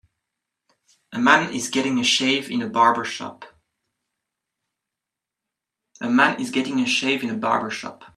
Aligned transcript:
A 1.13 1.19
man 1.19 1.53
is 1.53 1.69
getting 1.69 1.99
a 1.99 2.03
shave 2.03 2.49
in 2.49 2.63
a 2.63 2.67
barber 2.67 3.03
shop. 3.05 3.45